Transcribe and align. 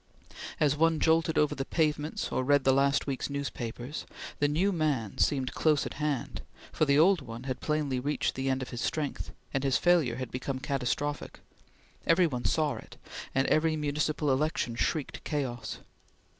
As 0.59 0.75
one 0.75 0.99
jolted 0.99 1.37
over 1.37 1.53
the 1.53 1.63
pavements 1.63 2.31
or 2.31 2.43
read 2.43 2.63
the 2.63 2.73
last 2.73 3.05
week's 3.05 3.29
newspapers, 3.29 4.07
the 4.39 4.47
new 4.47 4.71
man 4.71 5.19
seemed 5.19 5.53
close 5.53 5.85
at 5.85 5.93
hand, 6.01 6.41
for 6.71 6.85
the 6.85 6.97
old 6.97 7.21
one 7.21 7.43
had 7.43 7.61
plainly 7.61 7.99
reached 7.99 8.33
the 8.33 8.49
end 8.49 8.63
of 8.63 8.69
his 8.71 8.81
strength, 8.81 9.31
and 9.53 9.63
his 9.63 9.77
failure 9.77 10.15
had 10.15 10.31
become 10.31 10.57
catastrophic. 10.57 11.41
Every 12.07 12.25
one 12.25 12.45
saw 12.45 12.77
it, 12.77 12.97
and 13.35 13.45
every 13.49 13.75
municipal 13.75 14.31
election 14.33 14.73
shrieked 14.75 15.23
chaos. 15.23 15.81